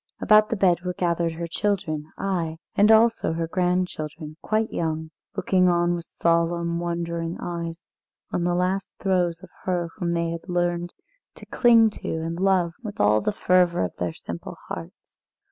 About 0.19 0.49
the 0.49 0.55
bed 0.55 0.81
were 0.81 0.95
gathered 0.95 1.33
her 1.33 1.45
children, 1.45 2.05
ay, 2.17 2.57
and 2.73 2.91
also 2.91 3.33
her 3.33 3.47
grandchildren, 3.47 4.35
quite 4.41 4.71
young, 4.71 5.11
looking 5.37 5.67
on 5.69 5.93
with 5.93 6.05
solemn, 6.05 6.79
wondering 6.79 7.37
eyes 7.39 7.83
on 8.31 8.43
the 8.43 8.55
last 8.55 8.95
throes 8.99 9.43
of 9.43 9.51
her 9.65 9.89
whom 9.97 10.13
they 10.13 10.29
had 10.31 10.49
learned 10.49 10.91
to 11.35 11.45
cling 11.45 11.91
to 11.91 12.09
and 12.23 12.39
love 12.39 12.73
with 12.81 12.99
all 12.99 13.21
the 13.21 13.31
fervour 13.31 13.85
of 13.85 13.95
their 13.99 14.11
simple 14.13 14.57
hearts. 14.69 15.19